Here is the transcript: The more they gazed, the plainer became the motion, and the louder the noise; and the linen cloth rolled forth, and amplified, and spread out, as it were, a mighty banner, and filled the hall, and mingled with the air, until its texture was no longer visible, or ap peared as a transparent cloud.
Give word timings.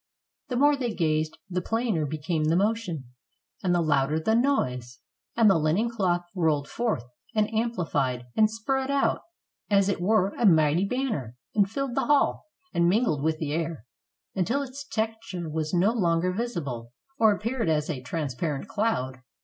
The 0.47 0.55
more 0.55 0.75
they 0.75 0.95
gazed, 0.95 1.37
the 1.47 1.61
plainer 1.61 2.07
became 2.07 2.45
the 2.45 2.55
motion, 2.55 3.09
and 3.63 3.71
the 3.75 3.81
louder 3.83 4.19
the 4.19 4.33
noise; 4.33 4.97
and 5.37 5.47
the 5.47 5.59
linen 5.59 5.91
cloth 5.91 6.23
rolled 6.35 6.67
forth, 6.67 7.03
and 7.35 7.53
amplified, 7.53 8.25
and 8.35 8.49
spread 8.49 8.89
out, 8.89 9.21
as 9.69 9.89
it 9.89 10.01
were, 10.01 10.29
a 10.39 10.45
mighty 10.47 10.85
banner, 10.85 11.35
and 11.53 11.69
filled 11.69 11.93
the 11.93 12.05
hall, 12.07 12.47
and 12.73 12.89
mingled 12.89 13.21
with 13.21 13.37
the 13.37 13.53
air, 13.53 13.85
until 14.33 14.63
its 14.63 14.83
texture 14.87 15.47
was 15.47 15.71
no 15.71 15.91
longer 15.91 16.33
visible, 16.33 16.93
or 17.19 17.35
ap 17.35 17.43
peared 17.43 17.69
as 17.69 17.87
a 17.87 18.01
transparent 18.01 18.67
cloud. 18.67 19.19